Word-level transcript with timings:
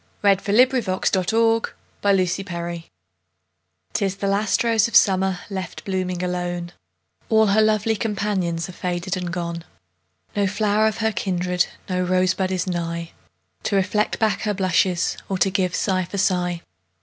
BRYANT 0.23 0.39
'TIS 0.43 0.45
THE 0.47 0.55
LAST 0.55 0.93
ROSE 0.95 1.15
OF 1.15 1.25
SUMMER 1.27 2.85
'Tis 3.93 4.15
the 4.15 4.27
last 4.27 4.63
rose 4.63 4.87
of 4.87 4.95
summer 4.95 5.37
Left 5.51 5.85
blooming 5.85 6.23
alone; 6.23 6.71
All 7.29 7.45
her 7.45 7.61
lovely 7.61 7.95
companions 7.95 8.67
Are 8.67 8.71
faded 8.71 9.15
and 9.15 9.31
gone; 9.31 9.63
No 10.35 10.47
flower 10.47 10.87
of 10.87 10.97
her 11.05 11.11
kindred, 11.11 11.67
No 11.87 12.01
rosebud 12.01 12.51
is 12.51 12.65
nigh, 12.65 13.11
To 13.61 13.75
reflect 13.75 14.17
back 14.17 14.41
her 14.41 14.55
blushes, 14.55 15.17
Or 15.29 15.37
give 15.37 15.75
sigh 15.75 16.05
for 16.05 16.17
sigh. 16.17 16.63